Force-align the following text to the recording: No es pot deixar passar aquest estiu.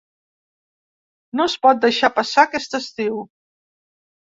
No 1.41 1.47
es 1.51 1.57
pot 1.67 1.85
deixar 1.85 2.11
passar 2.17 2.47
aquest 2.49 2.81
estiu. 2.83 3.23